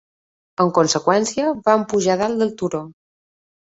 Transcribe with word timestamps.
En 0.65 0.71
conseqüència, 0.77 1.53
van 1.71 1.87
pujar 1.95 2.19
a 2.19 2.25
dalt 2.25 2.45
del 2.45 2.55
turó. 2.65 2.87